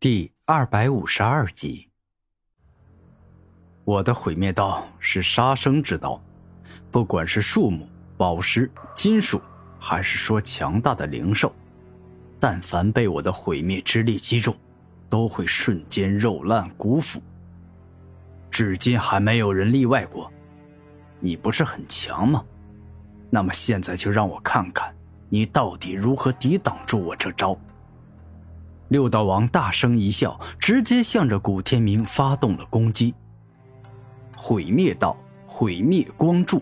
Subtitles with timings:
[0.00, 1.90] 第二百五十二集，
[3.84, 6.18] 我的毁灭刀是杀生之刀，
[6.90, 9.38] 不管是树木、宝石、金属，
[9.78, 11.54] 还是说强大的灵兽，
[12.38, 14.56] 但凡被我的毁灭之力击中，
[15.10, 17.20] 都会瞬间肉烂骨腐。
[18.50, 20.32] 至今还没有人例外过。
[21.18, 22.42] 你不是很强吗？
[23.28, 24.96] 那么现在就让我看看，
[25.28, 27.54] 你到底如何抵挡住我这招。
[28.90, 33.14] 六道王大声一笑，直接向着古天明发动了攻击。
[34.36, 35.16] 毁灭道，
[35.46, 36.60] 毁灭光柱。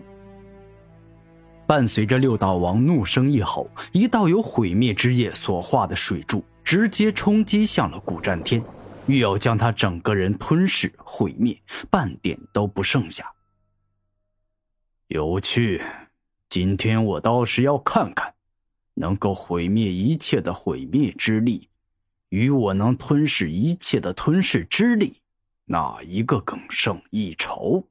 [1.65, 8.63] 伴随着六道王怒声一吼，一道由毁灭之液所化的水柱直接冲击向了古战天，
[9.07, 13.33] 欲要将他整个人吞噬毁灭，半点都不剩下。
[15.07, 15.81] 有趣，
[16.47, 18.35] 今天我倒是要看看，
[18.93, 21.68] 能够毁灭一切的毁灭之力。
[22.29, 25.15] 与我能吞噬一切的吞噬之力，
[25.65, 27.83] 哪一个更胜一筹？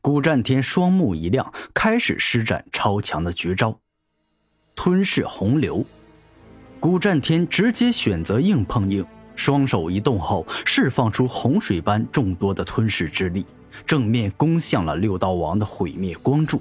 [0.00, 3.78] 古战天双目一亮，开始施展超强的绝招——
[4.74, 5.84] 吞噬洪流。
[6.80, 13.46] 古战天直接选择硬碰硬，双手一动后，释放出洪水般众多的吞噬之力，
[13.86, 16.60] 正面攻向了六道王的毁灭光柱。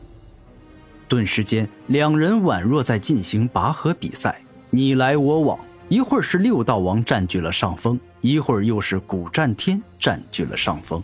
[1.07, 5.59] 顿时间，两人宛若在进行拔河比赛，你来我往。
[5.91, 11.03] 一会儿是六道王占据了上风，一会儿又是古战天占据了上风。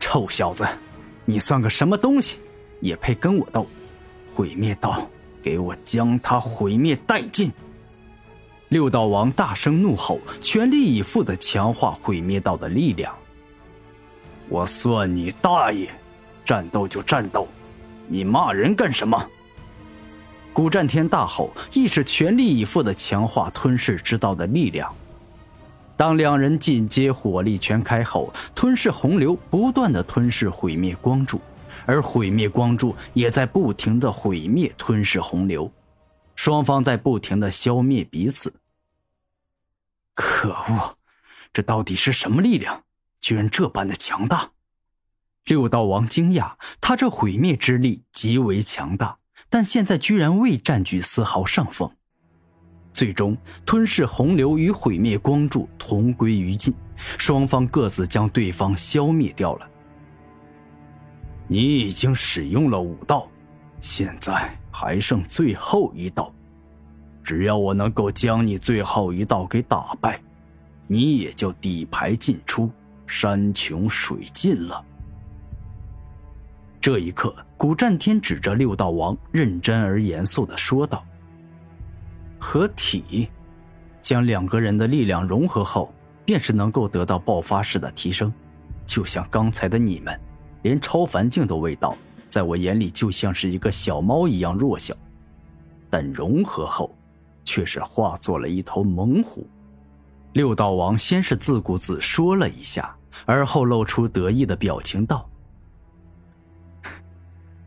[0.00, 0.66] 臭小子，
[1.24, 2.40] 你算个什么东西，
[2.80, 3.64] 也配跟我斗？
[4.34, 5.08] 毁灭道，
[5.40, 7.52] 给我将他毁灭殆尽！
[8.70, 13.16] 六道王大声怒吼，全力以赴的强化毁灭道的力量。
[14.48, 15.88] 我算你大爷！
[16.44, 17.46] 战斗就战斗，
[18.08, 19.24] 你骂人干什么？
[20.52, 24.94] 古战天大吼，亦是全力以赴的强化吞噬之道的力量。
[25.96, 31.40] 当两人进阶火力全开后，吞噬洪流不断的吞噬毁灭光柱，
[31.86, 35.70] 而毁灭光柱也在不停的毁灭吞噬洪流，
[36.34, 38.54] 双方在不停的消灭彼此。
[40.14, 40.96] 可恶，
[41.52, 42.82] 这到底是什么力量？
[43.20, 44.50] 居然这般的强大！
[45.44, 49.19] 六道王惊讶，他这毁灭之力极为强大。
[49.50, 51.90] 但现在居然未占据丝毫上风，
[52.92, 56.72] 最终吞噬洪流与毁灭光柱同归于尽，
[57.18, 59.68] 双方各自将对方消灭掉了。
[61.48, 63.28] 你已经使用了五道，
[63.80, 66.32] 现在还剩最后一道，
[67.24, 70.22] 只要我能够将你最后一道给打败，
[70.86, 72.70] 你也就底牌尽出，
[73.04, 74.84] 山穷水尽了。
[76.80, 81.04] 这一刻，古战天指着六道王，认真而严肃的说道
[82.40, 83.28] ：“合体，
[84.00, 85.92] 将两个人的力量融合后，
[86.24, 88.32] 便是能够得到爆发式的提升。
[88.86, 90.18] 就像刚才的你们，
[90.62, 91.94] 连超凡境都未到，
[92.30, 94.96] 在我眼里就像是一个小猫一样弱小。
[95.90, 96.96] 但融合后，
[97.44, 99.46] 却是化作了一头猛虎。”
[100.32, 102.96] 六道王先是自顾自说了一下，
[103.26, 105.29] 而后露出得意的表情道。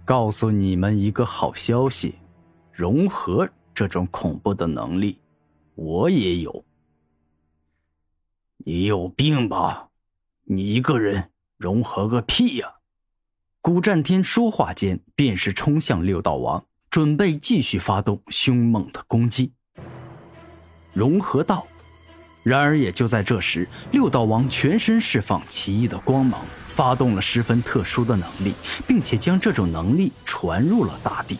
[0.06, 2.16] 告诉你们一个好消息，
[2.72, 5.19] 融合这种恐怖的能力，
[5.75, 6.66] 我也有。
[8.58, 9.90] 你有病吧？
[10.44, 12.75] 你一个人融合个屁呀！
[13.62, 19.53] 古战天说话间，便是冲向六道王，准备继续发动凶猛的攻击。
[20.91, 21.66] 融合道。
[22.44, 28.54] 然而，也就在这时，六道王全身释放奇异的光芒，发动了十分特殊的能力，
[28.86, 31.38] 并且将这种能力传入了大地。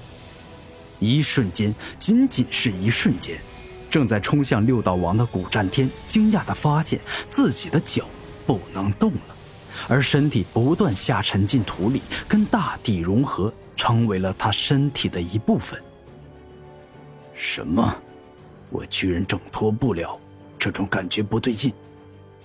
[1.00, 3.38] 一瞬间，仅仅是一瞬间，
[3.90, 6.98] 正在冲向六道王的古战天惊讶地发现
[7.30, 8.06] 自己的脚
[8.46, 9.36] 不能动了，
[9.90, 15.78] 而身体不断下沉进土里，跟大地融合，成为了他身体的一部分。
[17.36, 17.94] 什么？
[18.70, 20.18] 我居然挣脱不了！
[20.64, 21.74] 这种感觉不对劲，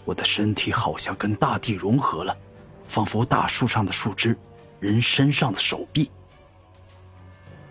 [0.05, 2.37] 我的身体好像跟大地融合了，
[2.85, 4.37] 仿佛大树上的树枝，
[4.81, 6.11] 人身上的手臂。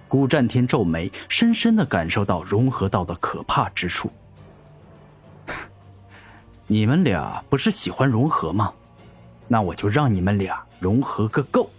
[0.07, 4.09] 古战天皱眉，深深的感受到融合到的可怕之处。
[6.65, 8.73] 你们俩不是喜欢融合吗？
[9.49, 11.69] 那我就让你们俩融合个够。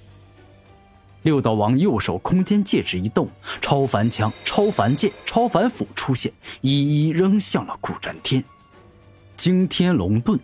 [1.22, 3.30] 六道王右手空间戒指一动，
[3.62, 6.30] 超凡枪、超凡剑、超凡斧出现，
[6.60, 8.44] 一一扔向了古战天。
[9.38, 10.36] 惊天龙盾，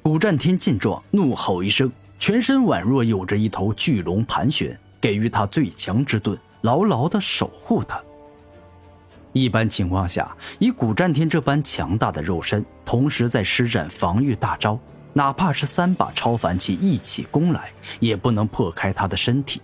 [0.00, 1.90] 古战天见状怒吼一声，
[2.20, 8.00] 全身宛若有着一头巨龙盘旋，给予他最强之盾，牢牢的守护他。
[9.32, 14.78] 一般情况下，以古战天这般强大的肉身，同时在施展防御大招，
[15.12, 19.60] 哪怕是三把超凡器一起攻来，也不能破开他的身体。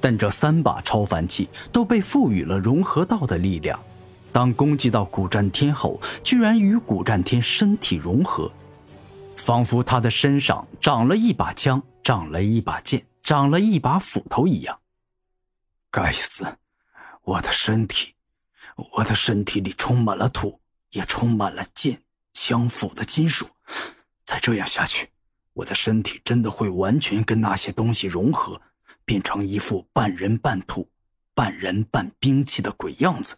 [0.00, 3.78] 但这三把超凡器都被赋予了融合道的力量，
[4.32, 8.50] 当攻击到古战天后，居然与古战天身体融合，
[9.36, 14.80] 仿佛他的身上长了一把枪，长了一把剑，长了一把斧头一样。
[15.90, 16.56] 该死，
[17.22, 18.14] 我的身体！
[18.94, 20.58] 我的身体里充满了土，
[20.92, 22.02] 也充满了剑、
[22.32, 23.46] 枪、斧的金属。
[24.24, 25.10] 再这样下去，
[25.52, 28.58] 我的身体真的会完全跟那些东西融合，
[29.04, 30.88] 变成一副半人半土、
[31.34, 33.36] 半人半兵器的鬼样子。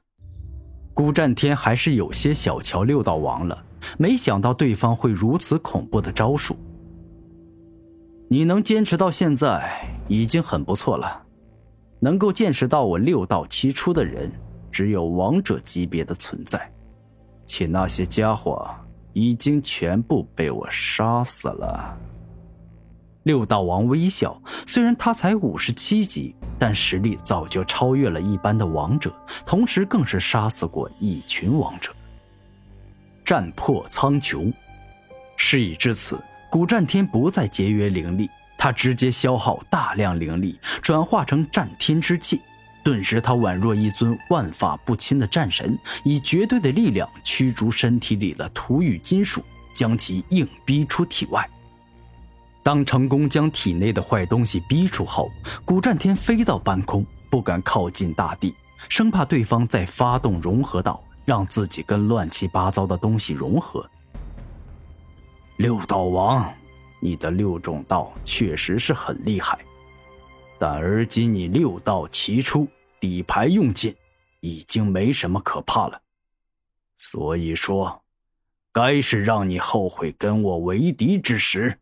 [0.94, 3.64] 孤战天还是有些小瞧六道王了，
[3.98, 6.56] 没想到对方会如此恐怖的招数。
[8.28, 9.68] 你能坚持到现在
[10.08, 11.22] 已经很不错了，
[11.98, 14.30] 能够见识到我六道齐出的人。
[14.70, 16.72] 只有王者级别的存在，
[17.46, 18.68] 且那些家伙
[19.12, 21.96] 已经全部被我杀死了。
[23.24, 31.92] 六道王微笑，虽然他才五十七级，但实力早就超越了一般的王者，同时更是杀死过一群王者。
[33.24, 34.52] 战破苍穹，
[35.36, 38.28] 事已至此，古战天不再节约灵力，
[38.58, 42.40] 他直接消耗大量灵力，转化成战天之气。
[42.84, 49.42] 顿时，他宛若一尊万法不侵的战神，以绝对的力量驱逐身体里的土与金属，
[49.74, 51.48] 将其硬逼出体外。
[52.64, 55.30] 当成功将体内的坏东西逼出后，
[55.66, 58.54] 古战天飞到半空，不敢靠近大地，
[58.88, 63.86] 生怕对方再发动融合道，让自己跟乱七八糟的东西融合。
[65.58, 66.50] 六道王，
[67.00, 69.58] 你的六种道确实是很厉害。
[70.58, 72.66] 但而今你六道齐出，
[72.98, 73.94] 底牌用尽，
[74.40, 76.00] 已经没什么可怕了。
[76.96, 78.02] 所以说，
[78.72, 81.78] 该是让你后悔跟我为敌之时。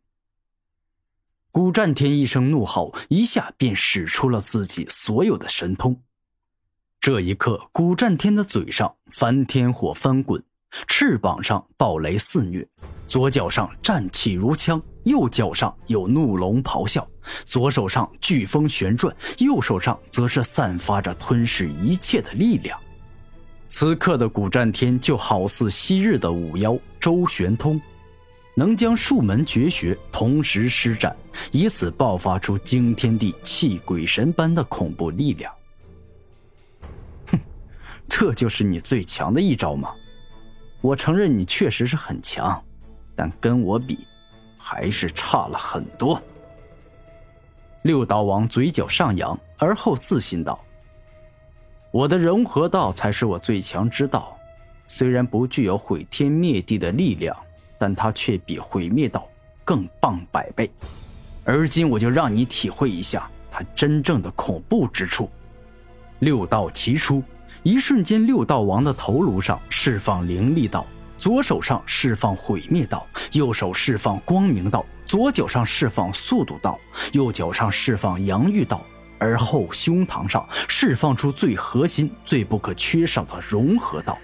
[1.52, 5.94] 古战天一声怒吼，一下便使出了自己所有的神通。
[6.98, 10.42] 这一刻，古战天的嘴上翻天火翻滚，
[10.86, 12.66] 翅膀上暴雷肆虐。
[13.06, 17.06] 左脚上战气如枪，右脚上有怒龙咆哮，
[17.44, 22.80] 左手上飓风旋转，右手上则是散发着吞噬一切的力量。
[23.68, 27.78] 此刻的古战天就好似昔日的五妖周玄通，
[28.54, 31.16] 能将数门绝学同时施展，
[31.50, 35.52] 以此爆发出惊天地泣鬼神般的恐怖力量。
[37.28, 37.38] 哼，
[38.08, 39.94] 这就是你最强的一招吗？
[40.80, 42.62] 我承认你确实是很强。
[43.14, 44.06] 但跟我比，
[44.56, 46.20] 还是差了很多。
[47.82, 50.58] 六道王嘴角上扬，而后自信道
[51.92, 54.34] ：“我的融合道才是我最强之道，
[54.86, 57.36] 虽然不具有毁天灭地的力量，
[57.82, 59.28] 但它却比毁灭道
[59.64, 60.70] 更棒百倍。
[61.42, 65.28] 而今我就让你体会一下它真正的恐怖之处。”
[66.20, 67.20] 六道齐出，
[67.64, 70.86] 一瞬间，六道王的头颅上释放灵力道。
[71.18, 76.78] 左手上释放毁灭道，右手释放光明道，左脚上释放速度道，
[77.12, 78.80] 右脚上释放阳玉道，
[79.18, 84.16] 而后胸膛上释放出最核心、最不可缺少的融合道。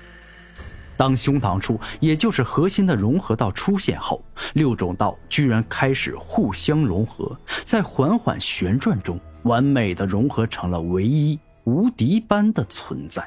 [0.98, 4.20] 当胸膛处，也就是核心的融合道出现后，
[4.54, 13.26] 六种道居然开始互相融合，在缓缓旋转中，完美的融合成了唯一无敌般的存在。